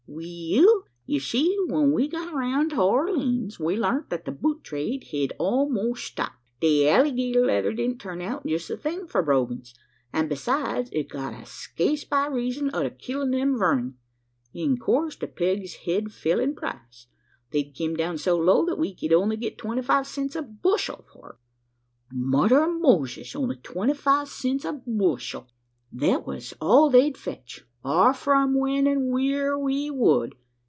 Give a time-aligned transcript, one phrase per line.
[0.13, 0.87] "We ell!
[1.05, 5.31] ye see, when we got roun' to Orleens, we learnt that the boot trade hed
[5.39, 6.35] a'most stopped.
[6.59, 9.73] The allygator leather didn't turn out jest the thing for brogans;
[10.11, 13.93] an' besides, it got sca'ce by reezun o' the killin' o' them verming.
[14.53, 17.07] In coorse, the pegs hed fell in price;
[17.51, 21.05] they'd kim down so low, that we ked only git twenty five cents a bushel
[21.13, 21.29] for
[22.11, 23.33] 'em!" "Mother ov Moses!
[23.33, 25.47] only twenty five cents a bushel!"
[25.97, 30.35] "Thet was all they'd fetch offer 'em when an' wheer we would.